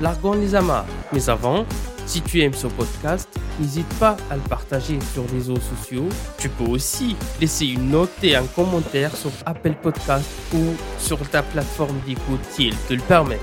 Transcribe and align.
largons 0.00 0.34
les 0.34 0.54
amarres. 0.54 0.86
Mais 1.12 1.28
avant, 1.28 1.64
si 2.06 2.20
tu 2.20 2.40
aimes 2.40 2.54
ce 2.54 2.66
podcast, 2.66 3.28
n'hésite 3.60 3.88
pas 3.98 4.16
à 4.30 4.36
le 4.36 4.42
partager 4.42 4.98
sur 5.12 5.24
les 5.24 5.38
réseaux 5.38 5.60
sociaux. 5.60 6.08
Tu 6.38 6.48
peux 6.48 6.64
aussi 6.64 7.16
laisser 7.40 7.66
une 7.66 7.90
note 7.90 8.10
et 8.22 8.36
un 8.36 8.46
commentaire 8.46 9.16
sur 9.16 9.30
Apple 9.46 9.74
Podcast 9.82 10.28
ou 10.54 10.74
sur 10.98 11.18
ta 11.28 11.42
plateforme 11.42 11.98
d'écoute 12.06 12.40
si 12.50 12.68
elle 12.68 12.76
te 12.88 12.94
le 12.94 13.00
permet. 13.00 13.38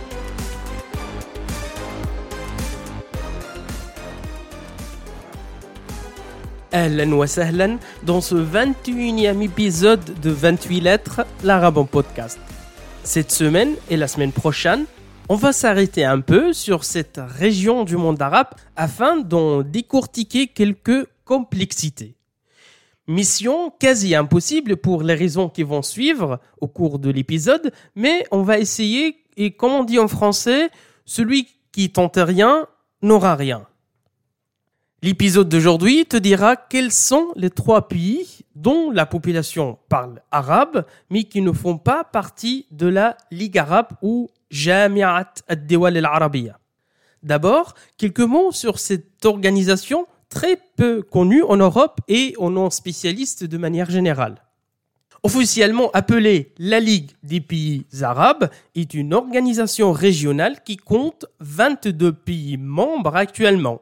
Ahlan 6.72 7.12
wa 7.14 7.26
dans 8.04 8.22
ce 8.22 8.36
21e 8.36 9.42
épisode 9.42 10.20
de 10.22 10.30
28 10.30 10.82
lettres, 10.82 11.26
l'arabe 11.44 11.80
en 11.80 11.86
podcast. 11.86 12.40
Cette 13.04 13.32
semaine 13.32 13.74
et 13.90 13.98
la 13.98 14.08
semaine 14.08 14.32
prochaine, 14.32 14.86
on 15.30 15.36
va 15.36 15.54
s'arrêter 15.54 16.04
un 16.04 16.22
peu 16.22 16.54
sur 16.54 16.84
cette 16.84 17.22
région 17.24 17.84
du 17.84 17.98
monde 17.98 18.20
arabe 18.20 18.50
afin 18.76 19.18
d'en 19.18 19.62
décortiquer 19.62 20.48
quelques 20.48 21.08
complexités. 21.24 22.16
Mission 23.08 23.72
quasi 23.80 24.16
impossible 24.16 24.78
pour 24.78 25.04
les 25.04 25.14
raisons 25.14 25.48
qui 25.48 25.62
vont 25.62 25.84
suivre 25.84 26.40
au 26.62 26.68
cours 26.68 26.98
de 26.98 27.12
l'épisode, 27.12 27.72
mais 27.96 28.26
on 28.32 28.42
va 28.42 28.58
essayer 28.58 29.18
et 29.38 29.52
comme 29.52 29.72
on 29.72 29.84
dit 29.84 30.00
en 30.00 30.08
français, 30.08 30.72
celui 31.06 31.48
qui 31.72 31.92
tente 31.92 32.18
rien 32.18 32.66
n'aura 33.04 33.36
rien. 33.36 33.68
L'épisode 35.04 35.48
d'aujourd'hui 35.48 36.06
te 36.06 36.18
dira 36.18 36.56
quels 36.56 36.92
sont 36.92 37.28
les 37.36 37.52
trois 37.52 37.88
pays 37.88 38.40
dont 38.56 38.90
la 38.90 39.06
population 39.06 39.78
parle 39.90 40.22
arabe, 40.32 40.86
mais 41.10 41.24
qui 41.24 41.42
ne 41.42 41.52
font 41.52 41.78
pas 41.78 42.04
partie 42.04 42.66
de 42.72 42.88
la 42.88 43.16
Ligue 43.32 43.58
arabe 43.58 43.90
ou 44.02 44.30
D'abord, 47.24 47.74
quelques 47.98 48.20
mots 48.20 48.52
sur 48.52 48.80
cette 48.80 49.26
organisation 49.26 50.08
très 50.30 50.60
peu 50.76 51.02
connue 51.02 51.44
en 51.44 51.58
Europe 51.58 52.00
et 52.08 52.36
aux 52.38 52.50
non-spécialistes 52.50 53.44
de 53.44 53.58
manière 53.58 53.90
générale. 53.90 54.44
Officiellement 55.24 55.92
appelée 55.92 56.54
la 56.58 56.80
Ligue 56.80 57.12
des 57.24 57.42
pays 57.42 57.86
arabes, 58.02 58.50
est 58.76 58.94
une 58.94 59.14
organisation 59.14 59.92
régionale 59.92 60.64
qui 60.64 60.78
compte 60.78 61.26
22 61.40 62.14
pays 62.14 62.58
membres 62.58 63.18
actuellement 63.18 63.82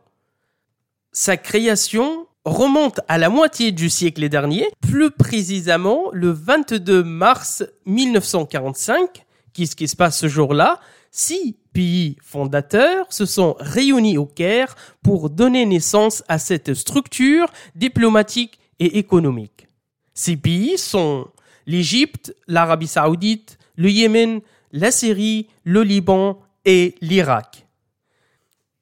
sa 1.19 1.35
création 1.35 2.27
remonte 2.45 2.99
à 3.07 3.17
la 3.17 3.29
moitié 3.29 3.71
du 3.71 3.89
siècle 3.89 4.29
dernier, 4.29 4.69
plus 4.81 5.09
précisément 5.09 6.11
le 6.13 6.29
22 6.29 7.03
mars 7.03 7.63
1945. 7.87 9.25
Qu'est-ce 9.57 9.75
qui 9.75 9.87
se 9.87 9.95
passe 9.95 10.19
ce 10.19 10.27
jour-là 10.27 10.79
Six 11.09 11.55
pays 11.73 12.15
fondateurs 12.21 13.11
se 13.11 13.25
sont 13.25 13.55
réunis 13.59 14.19
au 14.19 14.27
Caire 14.27 14.75
pour 15.01 15.31
donner 15.31 15.65
naissance 15.65 16.23
à 16.27 16.37
cette 16.37 16.75
structure 16.75 17.47
diplomatique 17.73 18.59
et 18.77 18.99
économique. 18.99 19.67
Ces 20.13 20.37
pays 20.37 20.77
sont 20.77 21.25
l'Égypte, 21.65 22.35
l'Arabie 22.47 22.85
saoudite, 22.85 23.57
le 23.77 23.89
Yémen, 23.89 24.41
la 24.73 24.91
Syrie, 24.91 25.47
le 25.63 25.81
Liban 25.81 26.37
et 26.63 26.93
l'Irak. 27.01 27.65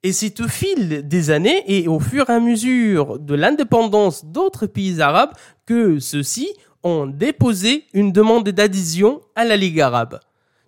Et 0.03 0.11
c'est 0.11 0.41
au 0.41 0.49
fil 0.49 1.07
des 1.07 1.29
années 1.29 1.63
et 1.67 1.87
au 1.87 2.01
fur 2.01 2.29
et 2.29 2.33
à 2.33 2.41
mesure 2.41 3.17
de 3.17 3.33
l'indépendance 3.33 4.25
d'autres 4.25 4.67
pays 4.67 4.99
arabes 4.99 5.35
que 5.65 5.99
ceux-ci 5.99 6.49
ont 6.83 7.07
déposé 7.07 7.85
une 7.93 8.11
demande 8.11 8.49
d'adhésion 8.49 9.21
à 9.35 9.45
la 9.45 9.55
Ligue 9.55 9.79
arabe. 9.79 10.19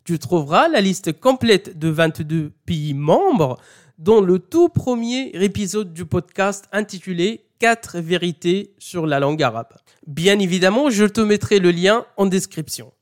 Tu 0.08 0.20
trouveras 0.20 0.70
la 0.70 0.80
liste 0.80 1.20
complète 1.20 1.78
de 1.78 1.90
22 1.90 2.54
pays 2.66 2.94
membres 2.94 3.58
dans 3.98 4.22
le 4.22 4.40
tout 4.40 4.70
premier 4.70 5.32
épisode 5.34 5.92
du 5.92 6.06
podcast 6.06 6.64
intitulé 6.72 7.44
4 7.60 8.00
vérités 8.00 8.74
sur 8.78 9.06
la 9.06 9.20
langue 9.20 9.44
arabe. 9.44 9.74
Bien 10.06 10.40
évidemment, 10.40 10.90
je 10.90 11.04
te 11.04 11.20
mettrai 11.20 11.60
le 11.60 11.72
lien 11.72 12.06
en 12.16 12.26
description. 12.26 12.94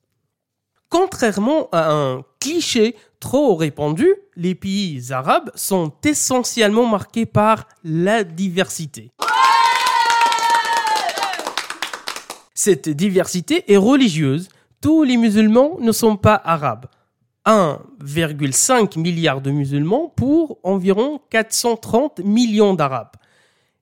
Contrairement 0.90 1.70
à 1.72 1.92
un 1.92 2.24
cliché 2.40 2.96
trop 3.20 3.56
répandu, 3.56 4.12
les 4.36 4.56
pays 4.56 5.12
arabes 5.12 5.52
sont 5.54 5.94
essentiellement 6.04 6.88
marqués 6.88 7.28
par 7.28 7.68
la 7.84 8.24
diversité. 8.24 9.12
Cette 12.56 12.90
diversité 12.90 13.72
est 13.72 13.78
religieuse. 13.78 14.50
Tous 14.82 15.04
les 15.04 15.18
musulmans 15.18 15.78
ne 15.80 15.92
sont 15.92 16.18
pas 16.18 16.42
arabes. 16.44 16.86
1,5 17.46 19.00
milliard 19.00 19.42
de 19.42 19.52
musulmans 19.52 20.12
pour 20.16 20.60
environ 20.64 21.22
430 21.30 22.20
millions 22.20 22.74
d'arabes. 22.74 23.12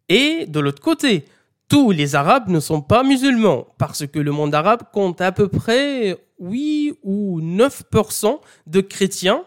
Et 0.10 0.46
de 0.48 0.60
l'autre 0.60 0.82
côté, 0.82 1.26
tous 1.70 1.92
les 1.92 2.16
Arabes 2.16 2.50
ne 2.50 2.60
sont 2.60 2.82
pas 2.82 3.04
musulmans, 3.04 3.68
parce 3.78 4.06
que 4.06 4.20
le 4.20 4.32
monde 4.32 4.54
arabe 4.54 4.84
compte 4.92 5.22
à 5.22 5.32
peu 5.32 5.48
près 5.48 6.18
8 6.40 7.00
ou 7.04 7.42
9% 7.42 8.40
de 8.68 8.82
chrétiens. 8.82 9.44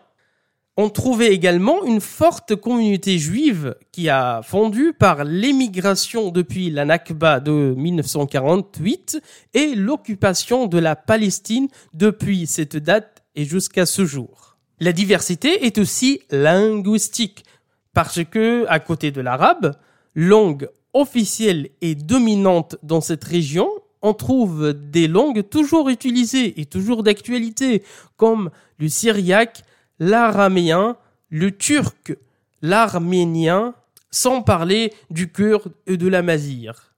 On 0.79 0.91
trouvait 0.91 1.33
également 1.33 1.85
une 1.85 2.03
forte 2.03 2.55
communauté 2.55 3.19
juive 3.19 3.77
qui 3.93 4.11
a 4.11 4.43
fondu 4.43 4.93
par 4.93 5.25
l'émigration 5.25 6.31
depuis 6.31 6.69
la 6.69 6.85
Nakba 6.85 7.41
de 7.41 7.73
1948 7.75 9.23
et 9.55 9.75
l'occupation 9.75 10.67
de 10.67 10.79
la 10.79 10.95
Palestine 10.95 11.69
depuis 11.95 12.47
cette 12.47 12.77
date 12.77 13.25
et 13.35 13.47
jusqu'à 13.47 13.87
ce 13.87 14.05
jour. 14.05 14.59
La 14.79 14.93
diversité 14.93 15.65
est 15.65 15.79
aussi 15.79 16.21
linguistique 16.31 17.47
parce 17.95 18.23
que, 18.25 18.67
à 18.69 18.79
côté 18.79 19.11
de 19.11 19.23
l'arabe, 19.23 19.77
langue 20.15 20.69
officielle 20.93 21.71
et 21.81 21.95
dominante 21.95 22.77
dans 22.83 23.01
cette 23.01 23.25
région, 23.25 23.71
on 24.03 24.13
trouve 24.13 24.75
des 24.75 25.09
langues 25.09 25.49
toujours 25.49 25.89
utilisées 25.89 26.61
et 26.61 26.67
toujours 26.67 27.03
d'actualité, 27.03 27.83
comme 28.19 28.51
le 28.79 28.91
syriaque, 28.91 29.63
l'araméen, 29.99 30.97
le 31.31 31.57
turc, 31.57 32.17
l'arménien, 32.63 33.75
sans 34.11 34.43
parler 34.43 34.93
du 35.11 35.31
kurde 35.31 35.73
et 35.87 35.97
de 35.97 36.09
la 36.09 36.23
mazir. 36.23 36.95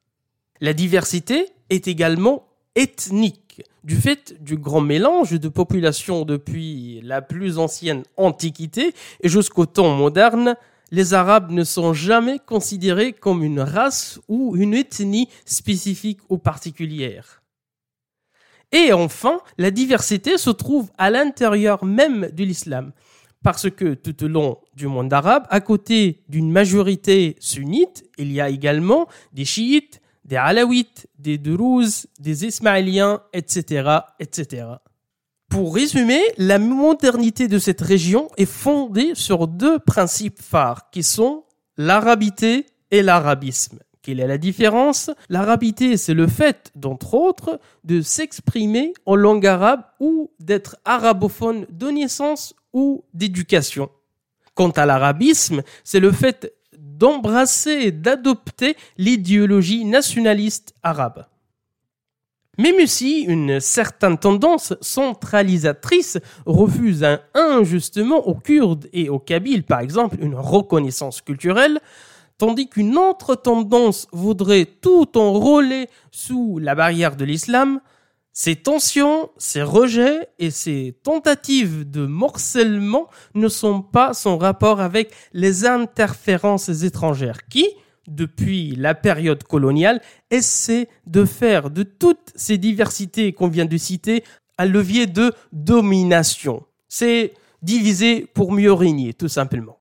La 0.60 0.72
diversité 0.72 1.46
est 1.70 1.88
également 1.88 2.48
ethnique, 2.74 3.62
du 3.84 3.96
fait 3.96 4.42
du 4.42 4.56
grand 4.56 4.80
mélange 4.80 5.32
de 5.32 5.48
populations 5.48 6.24
depuis 6.24 7.00
la 7.02 7.22
plus 7.22 7.58
ancienne 7.58 8.02
Antiquité 8.16 8.94
et 9.20 9.28
jusqu'au 9.28 9.66
temps 9.66 9.94
moderne, 9.94 10.56
les 10.90 11.12
Arabes 11.12 11.50
ne 11.50 11.64
sont 11.64 11.92
jamais 11.92 12.38
considérés 12.38 13.12
comme 13.12 13.42
une 13.42 13.60
race 13.60 14.20
ou 14.28 14.56
une 14.56 14.74
ethnie 14.74 15.28
spécifique 15.44 16.20
ou 16.28 16.38
particulière. 16.38 17.37
Et 18.72 18.92
enfin, 18.92 19.40
la 19.56 19.70
diversité 19.70 20.36
se 20.36 20.50
trouve 20.50 20.90
à 20.98 21.10
l'intérieur 21.10 21.84
même 21.84 22.28
de 22.32 22.44
l'islam, 22.44 22.92
parce 23.42 23.70
que 23.70 23.94
tout 23.94 24.24
au 24.24 24.28
long 24.28 24.58
du 24.74 24.86
monde 24.86 25.12
arabe, 25.12 25.46
à 25.48 25.60
côté 25.60 26.22
d'une 26.28 26.50
majorité 26.50 27.36
sunnite, 27.40 28.04
il 28.18 28.32
y 28.32 28.40
a 28.40 28.50
également 28.50 29.08
des 29.32 29.44
chiites, 29.44 30.00
des 30.24 30.36
alawites, 30.36 31.06
des 31.18 31.38
Druses, 31.38 32.06
des 32.18 32.44
ismaéliens, 32.44 33.22
etc., 33.32 34.00
etc. 34.20 34.66
Pour 35.48 35.74
résumer, 35.74 36.20
la 36.36 36.58
modernité 36.58 37.48
de 37.48 37.58
cette 37.58 37.80
région 37.80 38.28
est 38.36 38.44
fondée 38.44 39.12
sur 39.14 39.48
deux 39.48 39.78
principes 39.78 40.42
phares 40.42 40.90
qui 40.90 41.02
sont 41.02 41.44
l'arabité 41.78 42.66
et 42.90 43.02
l'arabisme. 43.02 43.78
Quelle 44.08 44.20
est 44.20 44.26
la 44.26 44.38
différence? 44.38 45.10
L'arabité, 45.28 45.98
c'est 45.98 46.14
le 46.14 46.26
fait, 46.26 46.72
d'entre 46.74 47.12
autres, 47.12 47.60
de 47.84 48.00
s'exprimer 48.00 48.94
en 49.04 49.16
langue 49.16 49.46
arabe 49.46 49.82
ou 50.00 50.30
d'être 50.40 50.78
arabophone 50.86 51.66
de 51.68 51.88
naissance 51.88 52.54
ou 52.72 53.04
d'éducation. 53.12 53.90
Quant 54.54 54.70
à 54.70 54.86
l'arabisme, 54.86 55.62
c'est 55.84 56.00
le 56.00 56.10
fait 56.10 56.54
d'embrasser 56.78 57.80
et 57.82 57.92
d'adopter 57.92 58.78
l'idéologie 58.96 59.84
nationaliste 59.84 60.74
arabe. 60.82 61.26
Même 62.56 62.86
si 62.86 63.20
une 63.24 63.60
certaine 63.60 64.16
tendance 64.16 64.72
centralisatrice 64.80 66.16
refuse 66.46 67.04
injustement 67.34 68.26
aux 68.26 68.36
Kurdes 68.36 68.88
et 68.94 69.10
aux 69.10 69.18
Kabyles, 69.18 69.64
par 69.64 69.80
exemple, 69.80 70.16
une 70.18 70.34
reconnaissance 70.34 71.20
culturelle, 71.20 71.78
tandis 72.38 72.68
qu'une 72.68 72.96
autre 72.96 73.34
tendance 73.34 74.06
voudrait 74.12 74.64
tout 74.64 75.18
enrôler 75.18 75.88
sous 76.10 76.58
la 76.58 76.74
barrière 76.74 77.16
de 77.16 77.24
l'islam, 77.24 77.80
ces 78.32 78.54
tensions, 78.54 79.30
ces 79.36 79.62
rejets 79.62 80.28
et 80.38 80.52
ces 80.52 80.96
tentatives 81.02 81.90
de 81.90 82.06
morcellement 82.06 83.08
ne 83.34 83.48
sont 83.48 83.82
pas 83.82 84.14
sans 84.14 84.38
rapport 84.38 84.80
avec 84.80 85.12
les 85.32 85.66
interférences 85.66 86.68
étrangères 86.84 87.48
qui, 87.48 87.66
depuis 88.06 88.76
la 88.76 88.94
période 88.94 89.42
coloniale, 89.42 90.00
essaient 90.30 90.88
de 91.08 91.24
faire 91.24 91.70
de 91.70 91.82
toutes 91.82 92.32
ces 92.36 92.58
diversités 92.58 93.32
qu'on 93.32 93.48
vient 93.48 93.64
de 93.64 93.76
citer 93.76 94.22
un 94.56 94.66
levier 94.66 95.08
de 95.08 95.32
domination. 95.52 96.62
C'est 96.86 97.34
diviser 97.62 98.24
pour 98.32 98.52
mieux 98.52 98.72
régner, 98.72 99.14
tout 99.14 99.28
simplement. 99.28 99.77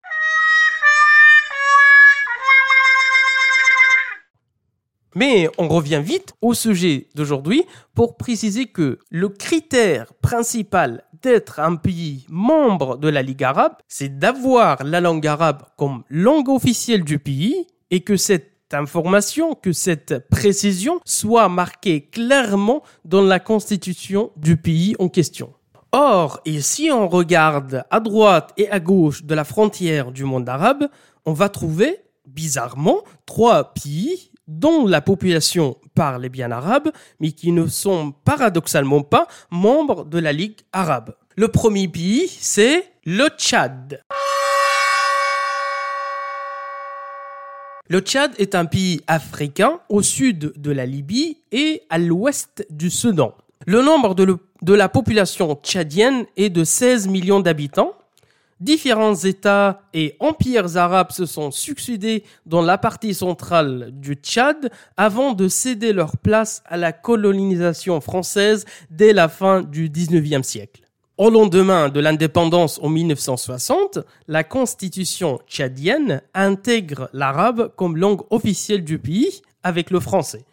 Mais 5.18 5.50
on 5.58 5.68
revient 5.68 6.04
vite 6.04 6.36
au 6.44 6.54
sujet 6.54 7.08
d'aujourd'hui 7.16 7.64
pour 7.96 8.18
préciser 8.18 8.68
que 8.68 9.00
le 9.10 9.30
critère 9.30 10.14
principal 10.22 11.06
d'être 11.24 11.60
un 11.60 11.76
pays 11.76 12.28
membre 12.30 12.98
de 12.98 13.10
la 13.10 13.24
Ligue 13.24 13.44
arabe, 13.44 13.74
c'est 13.88 14.20
d'avoir 14.20 14.84
la 14.84 15.02
langue 15.02 15.26
arabe 15.26 15.64
comme 15.76 16.04
langue 16.12 16.50
officielle 16.50 17.04
du 17.04 17.18
pays 17.18 17.66
et 17.90 18.02
que 18.02 18.16
cette 18.16 18.52
information, 18.72 19.56
que 19.56 19.72
cette 19.72 20.30
précision 20.30 21.00
soit 21.04 21.50
marquée 21.50 22.02
clairement 22.02 22.84
dans 23.04 23.24
la 23.24 23.40
constitution 23.40 24.30
du 24.36 24.56
pays 24.56 24.96
en 25.00 25.10
question. 25.10 25.52
Or, 25.94 26.42
et 26.46 26.62
si 26.62 26.92
on 26.92 27.08
regarde 27.08 27.86
à 27.90 28.00
droite 28.02 28.54
et 28.56 28.70
à 28.70 28.80
gauche 28.80 29.24
de 29.24 29.34
la 29.34 29.46
frontière 29.46 30.12
du 30.12 30.26
monde 30.26 30.48
arabe, 30.48 30.90
on 31.26 31.34
va 31.34 31.50
trouver 31.50 31.98
bizarrement 32.28 33.00
trois 33.26 33.74
pays 33.74 34.30
dont 34.48 34.88
la 34.88 35.02
population 35.02 35.78
parle 35.94 36.30
bien 36.30 36.52
arabe, 36.52 36.92
mais 37.20 37.32
qui 37.32 37.52
ne 37.52 37.68
sont 37.68 38.14
paradoxalement 38.24 39.02
pas 39.02 39.28
membres 39.52 40.06
de 40.06 40.20
la 40.20 40.34
Ligue 40.34 40.58
arabe. 40.72 41.16
Le 41.36 41.48
premier 41.50 41.88
pays, 41.88 42.28
c'est 42.28 42.84
le 43.06 43.28
Tchad. 43.38 44.02
Le 47.90 48.00
Tchad 48.00 48.32
est 48.38 48.54
un 48.54 48.66
pays 48.66 49.02
africain 49.08 49.80
au 49.88 50.02
sud 50.02 50.54
de 50.58 50.72
la 50.72 50.86
Libye 50.86 51.38
et 51.52 51.84
à 51.90 51.98
l'ouest 51.98 52.66
du 52.70 52.90
Soudan. 52.90 53.34
Le 53.66 53.82
nombre 53.82 54.14
de, 54.14 54.74
la 54.74 54.90
population 54.90 55.56
tchadienne 55.62 56.26
est 56.36 56.50
de 56.50 56.64
16 56.64 57.08
millions 57.08 57.40
d'habitants 57.40 57.94
Différents 58.60 59.14
États 59.14 59.84
et 59.94 60.16
empires 60.20 60.78
arabes 60.78 61.12
se 61.12 61.28
sont 61.28 61.52
succédés 61.52 62.24
dans 62.48 62.64
la 62.64 62.80
partie 62.80 63.14
centrale 63.14 63.92
du 63.94 64.16
Tchad 64.16 64.72
avant 64.96 65.34
de 65.34 65.48
céder 65.48 65.94
leur 65.94 66.18
place 66.18 66.64
à 66.66 66.76
la 66.76 66.92
colonisation 66.92 68.02
française 68.02 68.66
dès 68.90 69.14
la 69.14 69.30
fin 69.30 69.62
du 69.62 69.90
19e 69.90 70.42
siècle. 70.42 70.82
Au 71.20 71.30
lendemain 71.30 71.90
de 71.90 72.00
l'indépendance 72.00 72.80
en 72.82 72.90
1960, 72.90 74.00
la 74.28 74.44
constitution 74.44 75.40
tchadienne 75.48 76.22
intègre 76.34 77.10
l'arabe 77.14 77.72
comme 77.76 77.96
langue 77.96 78.22
officielle 78.32 78.84
du 78.84 78.98
pays 78.98 79.42
avec 79.62 79.92
le 79.92 80.00
français. 80.00 80.46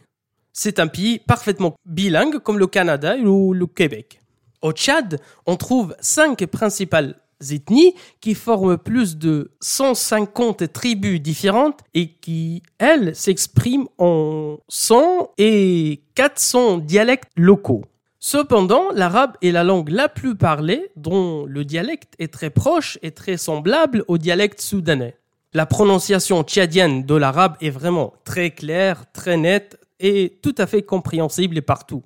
C'est 0.52 0.78
un 0.78 0.88
pays 0.88 1.20
parfaitement 1.20 1.74
bilingue 1.86 2.38
comme 2.38 2.58
le 2.58 2.66
Canada 2.66 3.16
ou 3.16 3.54
le 3.54 3.66
Québec. 3.66 4.20
Au 4.60 4.72
Tchad, 4.72 5.20
on 5.46 5.56
trouve 5.56 5.96
cinq 6.00 6.46
principales 6.46 7.16
ethnies 7.52 7.94
qui 8.20 8.34
forment 8.34 8.78
plus 8.78 9.16
de 9.16 9.52
150 9.60 10.72
tribus 10.72 11.20
différentes 11.20 11.80
et 11.94 12.08
qui, 12.08 12.62
elles, 12.78 13.14
s'expriment 13.14 13.88
en 13.98 14.58
100 14.68 15.32
et 15.38 16.02
400 16.14 16.78
dialectes 16.78 17.30
locaux. 17.36 17.84
Cependant, 18.20 18.90
l'arabe 18.92 19.36
est 19.42 19.50
la 19.50 19.64
langue 19.64 19.90
la 19.90 20.08
plus 20.08 20.34
parlée, 20.34 20.90
dont 20.96 21.44
le 21.44 21.64
dialecte 21.64 22.14
est 22.18 22.32
très 22.32 22.48
proche 22.48 22.98
et 23.02 23.10
très 23.10 23.36
semblable 23.36 24.04
au 24.08 24.16
dialecte 24.16 24.62
soudanais. 24.62 25.18
La 25.52 25.66
prononciation 25.66 26.42
tchadienne 26.42 27.04
de 27.04 27.14
l'arabe 27.14 27.56
est 27.60 27.70
vraiment 27.70 28.14
très 28.24 28.50
claire, 28.50 29.04
très 29.12 29.36
nette 29.36 29.78
et 30.00 30.38
tout 30.42 30.54
à 30.58 30.66
fait 30.66 30.82
compréhensible 30.82 31.60
partout 31.62 32.02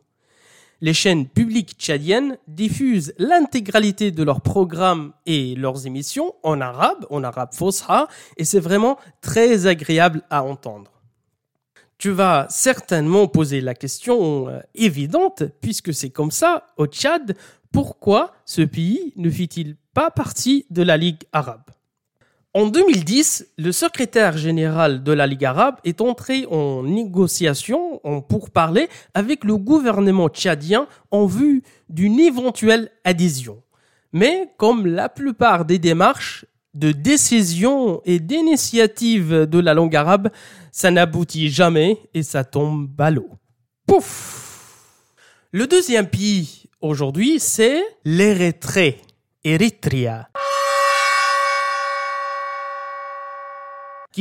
les 0.81 0.95
chaînes 0.95 1.27
publiques 1.27 1.75
tchadiennes 1.79 2.39
diffusent 2.47 3.13
l'intégralité 3.19 4.11
de 4.11 4.23
leurs 4.23 4.41
programmes 4.41 5.13
et 5.27 5.55
leurs 5.55 5.87
émissions 5.87 6.35
en 6.43 6.61
arabe, 6.61 7.07
en 7.11 7.25
arabe 7.25 7.53
fosha, 7.53 8.09
et 8.37 8.45
c'est 8.45 8.61
vraiment 8.61 8.99
très 9.21 9.67
agréable 9.67 10.23
à 10.31 10.45
entendre. 10.45 10.93
Tu 11.99 12.11
vas 12.11 12.47
certainement 12.49 13.27
poser 13.27 13.61
la 13.61 13.75
question 13.75 14.49
euh, 14.49 14.61
évidente, 14.77 15.43
puisque 15.61 15.93
c'est 15.93 16.11
comme 16.11 16.31
ça 16.31 16.67
au 16.77 16.87
Tchad, 16.87 17.37
pourquoi 17.73 18.33
ce 18.45 18.63
pays 18.63 19.13
ne 19.17 19.29
fit-il 19.29 19.77
pas 19.95 20.11
partie 20.11 20.65
de 20.71 20.83
la 20.83 20.97
Ligue 20.97 21.25
arabe? 21.33 21.65
En 22.55 22.67
2010, 22.67 23.47
le 23.59 23.73
secrétaire 23.73 24.37
général 24.39 25.03
de 25.03 25.13
la 25.13 25.27
Ligue 25.27 25.45
arabe 25.45 25.77
est 25.85 26.01
entré 26.01 26.47
en 26.51 26.83
négociation 26.83 28.01
pour 28.29 28.51
parler 28.51 28.89
avec 29.13 29.45
le 29.45 29.57
gouvernement 29.57 30.29
tchadien 30.29 30.87
en 31.11 31.27
vue 31.27 31.63
d'une 31.91 32.19
éventuelle 32.19 32.91
adhésion. 33.05 33.63
Mais 34.13 34.51
comme 34.57 34.87
la 34.87 35.11
plupart 35.11 35.67
des 35.67 35.79
démarches 35.79 36.47
de 36.73 36.93
décision 36.93 38.01
et 38.05 38.19
d'initiative 38.19 39.47
de 39.47 39.59
la 39.59 39.75
langue 39.75 39.97
arabe, 39.97 40.31
ça 40.73 40.91
n'aboutit 40.91 41.51
jamais 41.51 41.99
et 42.15 42.23
ça 42.23 42.45
tombe 42.45 42.89
à 42.99 43.11
l'eau. 43.11 43.29
Pouf 43.87 45.05
Le 45.53 45.67
deuxième 45.67 46.09
pays 46.09 46.65
aujourd'hui, 46.81 47.41
c'est 47.41 47.83
l'Érythrée. 48.05 49.03
Eritrea. 49.45 50.29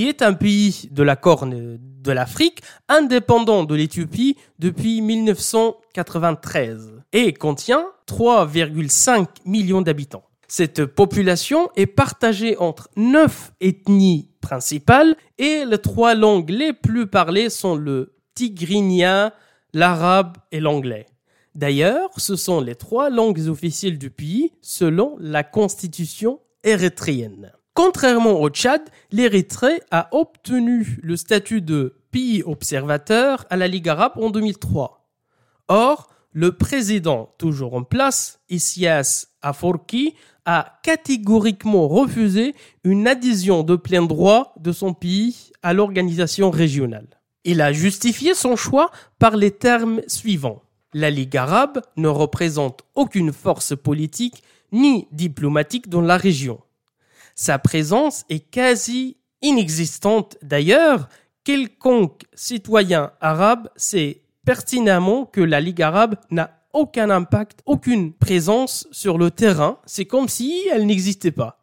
Est 0.03 0.21
un 0.21 0.33
pays 0.33 0.89
de 0.91 1.01
la 1.03 1.15
Corne 1.15 1.79
de 1.79 2.11
l'Afrique, 2.11 2.61
indépendant 2.89 3.63
de 3.63 3.73
l'Éthiopie 3.73 4.37
depuis 4.59 5.01
1993 5.01 6.93
et 7.13 7.33
contient 7.33 7.85
3,5 8.07 9.27
millions 9.45 9.81
d'habitants. 9.81 10.23
Cette 10.47 10.85
population 10.85 11.69
est 11.75 11.87
partagée 11.87 12.57
entre 12.57 12.89
neuf 12.95 13.51
ethnies 13.59 14.29
principales 14.39 15.15
et 15.37 15.65
les 15.65 15.77
trois 15.77 16.15
langues 16.15 16.49
les 16.49 16.71
plus 16.71 17.07
parlées 17.07 17.49
sont 17.49 17.75
le 17.75 18.13
tigrinien, 18.33 19.33
l'arabe 19.73 20.37
et 20.51 20.59
l'anglais. 20.59 21.05
D'ailleurs, 21.53 22.11
ce 22.17 22.35
sont 22.35 22.61
les 22.61 22.75
trois 22.75 23.09
langues 23.09 23.47
officielles 23.49 23.97
du 23.97 24.09
pays 24.09 24.53
selon 24.61 25.17
la 25.19 25.43
constitution 25.43 26.39
érythréenne. 26.63 27.51
Contrairement 27.77 28.41
au 28.41 28.49
Tchad, 28.49 28.81
l'Érythrée 29.11 29.83
a 29.91 30.09
obtenu 30.11 30.97
le 31.03 31.15
statut 31.15 31.61
de 31.61 32.01
pays 32.09 32.41
observateur 32.41 33.45
à 33.51 33.55
la 33.55 33.67
Ligue 33.67 33.87
arabe 33.87 34.13
en 34.15 34.31
2003. 34.31 35.07
Or, 35.67 36.09
le 36.31 36.53
président 36.53 37.35
toujours 37.37 37.75
en 37.75 37.83
place, 37.83 38.39
Isias 38.49 39.27
Afwerki, 39.43 40.15
a 40.45 40.79
catégoriquement 40.81 41.87
refusé 41.87 42.55
une 42.83 43.07
adhésion 43.07 43.61
de 43.61 43.75
plein 43.75 44.01
droit 44.01 44.55
de 44.59 44.71
son 44.71 44.95
pays 44.95 45.51
à 45.61 45.73
l'organisation 45.73 46.49
régionale. 46.49 47.21
Il 47.43 47.61
a 47.61 47.73
justifié 47.73 48.33
son 48.33 48.55
choix 48.55 48.89
par 49.19 49.37
les 49.37 49.51
termes 49.51 50.01
suivants. 50.07 50.63
La 50.95 51.11
Ligue 51.11 51.37
arabe 51.37 51.83
ne 51.95 52.07
représente 52.07 52.81
aucune 52.95 53.31
force 53.31 53.75
politique 53.75 54.41
ni 54.71 55.07
diplomatique 55.11 55.89
dans 55.89 56.01
la 56.01 56.17
région. 56.17 56.59
Sa 57.39 57.59
présence 57.59 58.25
est 58.29 58.39
quasi 58.39 59.17
inexistante. 59.43 60.39
D'ailleurs, 60.41 61.07
quelconque 61.43 62.23
citoyen 62.33 63.11
arabe 63.21 63.69
sait 63.75 64.23
pertinemment 64.43 65.25
que 65.25 65.41
la 65.41 65.61
Ligue 65.61 65.83
arabe 65.83 66.15
n'a 66.31 66.49
aucun 66.73 67.11
impact, 67.11 67.59
aucune 67.67 68.11
présence 68.11 68.87
sur 68.91 69.19
le 69.19 69.29
terrain. 69.29 69.77
C'est 69.85 70.05
comme 70.05 70.27
si 70.27 70.63
elle 70.71 70.87
n'existait 70.87 71.31
pas. 71.31 71.56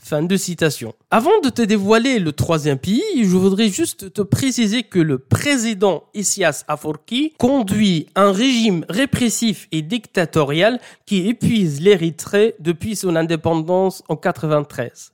Fin 0.00 0.22
de 0.22 0.36
citation. 0.36 0.94
Avant 1.10 1.40
de 1.42 1.50
te 1.50 1.60
dévoiler 1.60 2.20
le 2.20 2.32
troisième 2.32 2.78
pays, 2.78 3.02
je 3.16 3.36
voudrais 3.36 3.68
juste 3.68 4.12
te 4.12 4.22
préciser 4.22 4.84
que 4.84 5.00
le 5.00 5.18
président 5.18 6.04
Isias 6.14 6.64
Afwerki 6.68 7.34
conduit 7.36 8.06
un 8.14 8.30
régime 8.30 8.84
répressif 8.88 9.66
et 9.72 9.82
dictatorial 9.82 10.80
qui 11.04 11.28
épuise 11.28 11.80
l'Érythrée 11.80 12.54
depuis 12.60 12.94
son 12.94 13.16
indépendance 13.16 14.04
en 14.08 14.16
93. 14.16 15.12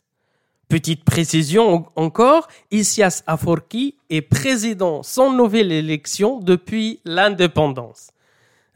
Petite 0.69 1.05
précision 1.05 1.87
encore, 1.97 2.47
Isias 2.71 3.23
Afwerki 3.27 3.97
est 4.11 4.23
président 4.23 5.03
sans 5.03 5.33
nouvelle 5.33 5.73
élection 5.73 6.41
depuis 6.41 7.01
l'indépendance. 7.05 8.11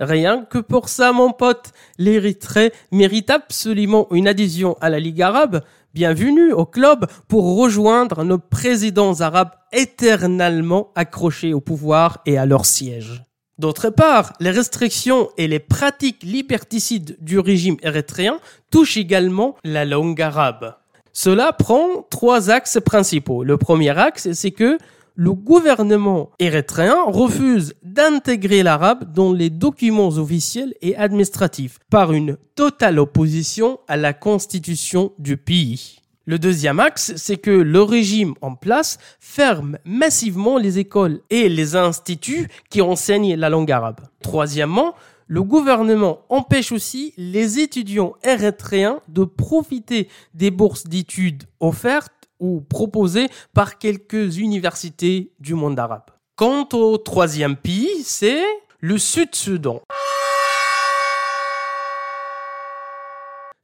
Rien 0.00 0.44
que 0.44 0.58
pour 0.58 0.88
ça, 0.88 1.12
mon 1.12 1.32
pote, 1.32 1.72
l'Érythrée 1.98 2.72
mérite 2.92 3.30
absolument 3.30 4.06
une 4.12 4.28
adhésion 4.28 4.76
à 4.80 4.90
la 4.90 5.00
Ligue 5.00 5.22
arabe. 5.22 5.62
Bienvenue 5.94 6.52
au 6.52 6.66
club 6.66 7.06
pour 7.28 7.56
rejoindre 7.56 8.22
nos 8.22 8.36
présidents 8.36 9.22
arabes 9.22 9.52
éternellement 9.72 10.92
accrochés 10.94 11.54
au 11.54 11.62
pouvoir 11.62 12.18
et 12.26 12.36
à 12.36 12.44
leur 12.44 12.66
siège. 12.66 13.24
D'autre 13.56 13.88
part, 13.88 14.34
les 14.38 14.50
restrictions 14.50 15.30
et 15.38 15.48
les 15.48 15.58
pratiques 15.58 16.22
liberticides 16.22 17.16
du 17.20 17.38
régime 17.38 17.78
érythréen 17.82 18.38
touchent 18.70 18.98
également 18.98 19.56
la 19.64 19.86
langue 19.86 20.20
arabe. 20.20 20.74
Cela 21.14 21.54
prend 21.54 22.06
trois 22.10 22.50
axes 22.50 22.78
principaux. 22.84 23.42
Le 23.42 23.56
premier 23.56 23.98
axe, 23.98 24.30
c'est 24.32 24.50
que 24.50 24.76
le 25.18 25.32
gouvernement 25.32 26.30
érythréen 26.38 27.02
refuse 27.08 27.74
d'intégrer 27.82 28.62
l'arabe 28.62 29.12
dans 29.12 29.32
les 29.32 29.50
documents 29.50 30.10
officiels 30.10 30.74
et 30.80 30.94
administratifs 30.94 31.80
par 31.90 32.12
une 32.12 32.36
totale 32.54 33.00
opposition 33.00 33.80
à 33.88 33.96
la 33.96 34.12
constitution 34.12 35.10
du 35.18 35.36
pays. 35.36 36.02
Le 36.24 36.38
deuxième 36.38 36.78
axe, 36.78 37.14
c'est 37.16 37.36
que 37.36 37.50
le 37.50 37.82
régime 37.82 38.34
en 38.42 38.54
place 38.54 38.98
ferme 39.18 39.78
massivement 39.84 40.56
les 40.56 40.78
écoles 40.78 41.18
et 41.30 41.48
les 41.48 41.74
instituts 41.74 42.46
qui 42.70 42.80
enseignent 42.80 43.34
la 43.34 43.48
langue 43.48 43.72
arabe. 43.72 44.02
Troisièmement, 44.22 44.94
le 45.26 45.42
gouvernement 45.42 46.20
empêche 46.28 46.70
aussi 46.70 47.12
les 47.16 47.58
étudiants 47.58 48.14
érythréens 48.22 49.00
de 49.08 49.24
profiter 49.24 50.08
des 50.34 50.52
bourses 50.52 50.84
d'études 50.84 51.42
offertes 51.58 52.12
ou 52.40 52.60
proposées 52.60 53.28
par 53.54 53.78
quelques 53.78 54.38
universités 54.38 55.32
du 55.40 55.54
monde 55.54 55.78
arabe. 55.78 56.10
Quant 56.36 56.68
au 56.72 56.98
troisième 56.98 57.56
pays, 57.56 58.02
c'est 58.04 58.44
le 58.80 58.98
Sud-Soudan. 58.98 59.82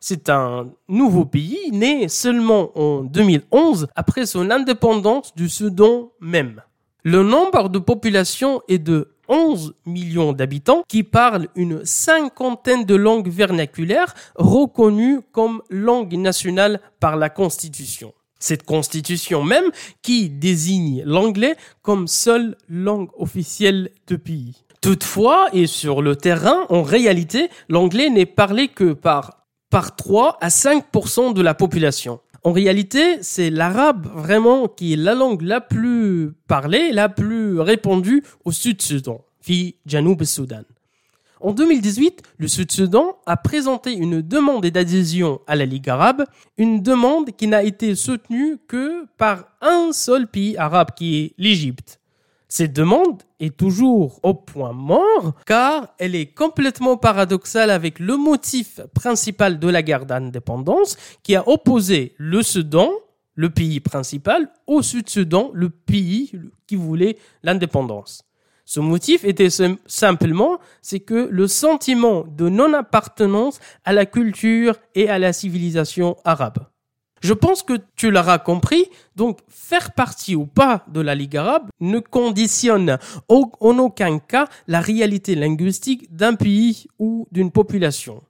C'est 0.00 0.28
un 0.28 0.68
nouveau 0.88 1.24
pays 1.24 1.70
né 1.72 2.08
seulement 2.08 2.78
en 2.78 3.04
2011 3.04 3.86
après 3.94 4.26
son 4.26 4.50
indépendance 4.50 5.34
du 5.34 5.48
Soudan 5.48 6.10
même. 6.20 6.60
Le 7.04 7.22
nombre 7.22 7.68
de 7.68 7.78
population 7.78 8.60
est 8.68 8.78
de 8.78 9.14
11 9.28 9.74
millions 9.86 10.32
d'habitants 10.32 10.82
qui 10.88 11.02
parlent 11.02 11.48
une 11.54 11.84
cinquantaine 11.84 12.84
de 12.84 12.94
langues 12.94 13.28
vernaculaires 13.28 14.14
reconnues 14.34 15.20
comme 15.32 15.62
langue 15.70 16.14
nationale 16.14 16.80
par 17.00 17.16
la 17.16 17.30
Constitution. 17.30 18.12
Cette 18.44 18.64
constitution 18.64 19.42
même 19.42 19.70
qui 20.02 20.28
désigne 20.28 21.02
l'anglais 21.06 21.56
comme 21.80 22.06
seule 22.06 22.58
langue 22.68 23.08
officielle 23.16 23.88
du 24.06 24.18
pays. 24.18 24.66
Toutefois, 24.82 25.48
et 25.54 25.66
sur 25.66 26.02
le 26.02 26.14
terrain, 26.14 26.66
en 26.68 26.82
réalité, 26.82 27.48
l'anglais 27.70 28.10
n'est 28.10 28.26
parlé 28.26 28.68
que 28.68 28.92
par, 28.92 29.46
par 29.70 29.96
3 29.96 30.36
à 30.42 30.48
5% 30.48 31.32
de 31.32 31.40
la 31.40 31.54
population. 31.54 32.20
En 32.42 32.52
réalité, 32.52 33.16
c'est 33.22 33.48
l'arabe 33.48 34.08
vraiment 34.14 34.68
qui 34.68 34.92
est 34.92 34.96
la 34.96 35.14
langue 35.14 35.40
la 35.40 35.62
plus 35.62 36.34
parlée, 36.46 36.92
la 36.92 37.08
plus 37.08 37.58
répandue 37.60 38.22
au 38.44 38.52
Sud-Soudan, 38.52 39.24
fi 39.40 39.76
Janoub 39.86 40.22
Soudan. 40.22 40.64
En 41.40 41.52
2018, 41.52 42.22
le 42.38 42.48
Sud-Soudan 42.48 43.16
a 43.26 43.36
présenté 43.36 43.92
une 43.92 44.22
demande 44.22 44.66
d'adhésion 44.66 45.40
à 45.46 45.56
la 45.56 45.66
Ligue 45.66 45.88
arabe, 45.88 46.24
une 46.56 46.82
demande 46.82 47.32
qui 47.32 47.48
n'a 47.48 47.62
été 47.62 47.94
soutenue 47.94 48.58
que 48.68 49.04
par 49.18 49.44
un 49.60 49.90
seul 49.92 50.28
pays 50.28 50.56
arabe 50.56 50.90
qui 50.96 51.16
est 51.16 51.34
l'Égypte. 51.38 52.00
Cette 52.48 52.72
demande 52.72 53.22
est 53.40 53.56
toujours 53.56 54.20
au 54.22 54.32
point 54.32 54.72
mort 54.72 55.34
car 55.44 55.88
elle 55.98 56.14
est 56.14 56.26
complètement 56.26 56.96
paradoxale 56.96 57.70
avec 57.70 57.98
le 57.98 58.16
motif 58.16 58.80
principal 58.94 59.58
de 59.58 59.68
la 59.68 59.82
guerre 59.82 60.06
d'indépendance 60.06 60.96
qui 61.24 61.34
a 61.34 61.48
opposé 61.48 62.14
le 62.16 62.44
Soudan, 62.44 62.90
le 63.34 63.50
pays 63.50 63.80
principal, 63.80 64.48
au 64.68 64.82
Sud-Soudan, 64.82 65.50
le 65.52 65.68
pays 65.68 66.30
qui 66.68 66.76
voulait 66.76 67.18
l'indépendance. 67.42 68.24
Ce 68.64 68.80
motif 68.80 69.24
était 69.24 69.50
simplement, 69.86 70.58
c'est 70.80 71.00
que 71.00 71.28
le 71.30 71.46
sentiment 71.46 72.24
de 72.26 72.48
non-appartenance 72.48 73.60
à 73.84 73.92
la 73.92 74.06
culture 74.06 74.76
et 74.94 75.08
à 75.08 75.18
la 75.18 75.32
civilisation 75.32 76.16
arabe. 76.24 76.58
Je 77.20 77.32
pense 77.32 77.62
que 77.62 77.74
tu 77.96 78.10
l'auras 78.10 78.38
compris, 78.38 78.84
donc 79.16 79.38
faire 79.48 79.92
partie 79.92 80.36
ou 80.36 80.44
pas 80.44 80.84
de 80.88 81.00
la 81.00 81.14
Ligue 81.14 81.38
arabe 81.38 81.68
ne 81.80 81.98
conditionne 81.98 82.98
en 83.28 83.78
aucun 83.78 84.18
cas 84.18 84.46
la 84.66 84.80
réalité 84.80 85.34
linguistique 85.34 86.14
d'un 86.14 86.34
pays 86.34 86.86
ou 86.98 87.26
d'une 87.32 87.50
population. 87.50 88.22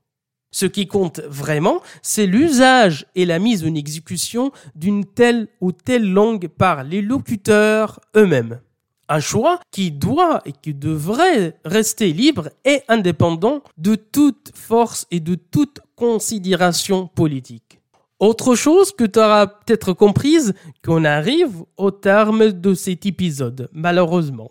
Ce 0.52 0.66
qui 0.66 0.86
compte 0.86 1.18
vraiment, 1.26 1.80
c'est 2.02 2.26
l'usage 2.26 3.06
et 3.16 3.26
la 3.26 3.40
mise 3.40 3.64
en 3.64 3.74
exécution 3.74 4.52
d'une 4.76 5.04
telle 5.04 5.48
ou 5.60 5.72
telle 5.72 6.12
langue 6.12 6.46
par 6.46 6.84
les 6.84 7.02
locuteurs 7.02 7.98
eux-mêmes. 8.16 8.60
Un 9.08 9.20
choix 9.20 9.60
qui 9.70 9.90
doit 9.90 10.40
et 10.46 10.52
qui 10.52 10.72
devrait 10.72 11.58
rester 11.64 12.12
libre 12.12 12.48
et 12.64 12.82
indépendant 12.88 13.62
de 13.76 13.94
toute 13.94 14.52
force 14.54 15.06
et 15.10 15.20
de 15.20 15.34
toute 15.34 15.80
considération 15.94 17.06
politique. 17.08 17.80
Autre 18.20 18.54
chose 18.54 18.92
que 18.92 19.04
tu 19.04 19.18
auras 19.18 19.46
peut-être 19.46 19.92
comprise, 19.92 20.54
qu'on 20.82 21.04
arrive 21.04 21.64
au 21.76 21.90
terme 21.90 22.52
de 22.52 22.72
cet 22.72 23.04
épisode, 23.04 23.68
malheureusement. 23.72 24.50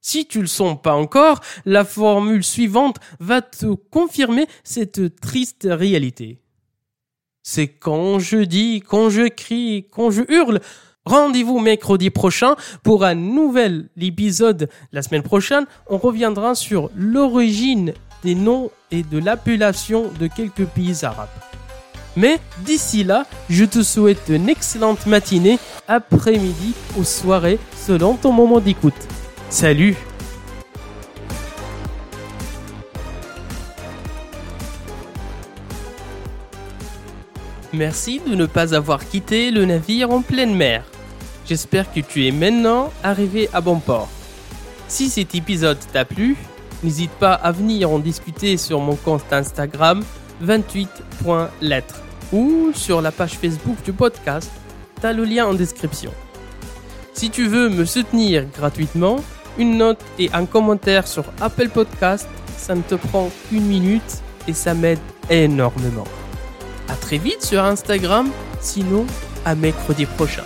Si 0.00 0.26
tu 0.26 0.40
le 0.40 0.46
sens 0.46 0.80
pas 0.80 0.94
encore, 0.94 1.40
la 1.64 1.84
formule 1.84 2.44
suivante 2.44 2.98
va 3.18 3.42
te 3.42 3.74
confirmer 3.74 4.46
cette 4.62 5.20
triste 5.20 5.66
réalité. 5.68 6.38
C'est 7.42 7.68
quand 7.68 8.18
je 8.18 8.38
dis, 8.38 8.80
quand 8.80 9.10
je 9.10 9.26
crie, 9.28 9.88
quand 9.90 10.10
je 10.10 10.22
hurle, 10.28 10.60
Rendez-vous 11.08 11.58
mercredi 11.58 12.10
prochain 12.10 12.54
pour 12.82 13.02
un 13.02 13.14
nouvel 13.14 13.88
épisode 13.98 14.68
la 14.92 15.00
semaine 15.00 15.22
prochaine. 15.22 15.64
On 15.88 15.96
reviendra 15.96 16.54
sur 16.54 16.90
l'origine 16.94 17.94
des 18.22 18.34
noms 18.34 18.70
et 18.90 19.02
de 19.04 19.16
l'appellation 19.16 20.10
de 20.20 20.26
quelques 20.26 20.66
pays 20.66 21.06
arabes. 21.06 21.30
Mais 22.14 22.38
d'ici 22.58 23.04
là, 23.04 23.24
je 23.48 23.64
te 23.64 23.82
souhaite 23.82 24.24
une 24.28 24.50
excellente 24.50 25.06
matinée, 25.06 25.58
après-midi 25.88 26.74
ou 26.98 27.04
soirée 27.04 27.58
selon 27.74 28.16
ton 28.16 28.32
moment 28.32 28.60
d'écoute. 28.60 28.92
Salut 29.48 29.96
Merci 37.72 38.20
de 38.26 38.34
ne 38.34 38.44
pas 38.44 38.74
avoir 38.74 39.08
quitté 39.08 39.50
le 39.50 39.64
navire 39.64 40.10
en 40.10 40.20
pleine 40.20 40.54
mer. 40.54 40.84
J'espère 41.48 41.90
que 41.90 42.00
tu 42.00 42.26
es 42.26 42.30
maintenant 42.30 42.92
arrivé 43.02 43.48
à 43.54 43.62
bon 43.62 43.78
port. 43.78 44.10
Si 44.86 45.08
cet 45.08 45.34
épisode 45.34 45.78
t'a 45.94 46.04
plu, 46.04 46.36
n'hésite 46.82 47.10
pas 47.12 47.32
à 47.32 47.52
venir 47.52 47.90
en 47.90 47.98
discuter 47.98 48.58
sur 48.58 48.80
mon 48.80 48.96
compte 48.96 49.32
Instagram 49.32 50.04
28.lettres 50.44 52.02
ou 52.34 52.70
sur 52.74 53.00
la 53.00 53.12
page 53.12 53.38
Facebook 53.38 53.82
du 53.82 53.94
podcast. 53.94 54.50
T'as 55.00 55.14
le 55.14 55.24
lien 55.24 55.46
en 55.46 55.54
description. 55.54 56.12
Si 57.14 57.30
tu 57.30 57.48
veux 57.48 57.70
me 57.70 57.86
soutenir 57.86 58.44
gratuitement, 58.54 59.16
une 59.56 59.78
note 59.78 60.04
et 60.18 60.30
un 60.34 60.44
commentaire 60.44 61.08
sur 61.08 61.24
Apple 61.40 61.70
Podcast, 61.70 62.28
ça 62.58 62.74
ne 62.74 62.82
te 62.82 62.94
prend 62.94 63.30
qu'une 63.48 63.64
minute 63.64 64.22
et 64.46 64.52
ça 64.52 64.74
m'aide 64.74 65.00
énormément. 65.30 66.06
À 66.88 66.94
très 66.94 67.16
vite 67.16 67.42
sur 67.42 67.64
Instagram, 67.64 68.28
sinon 68.60 69.06
à 69.46 69.54
mercredi 69.54 70.04
prochain. 70.04 70.44